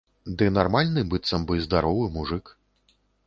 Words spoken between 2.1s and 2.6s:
мужык.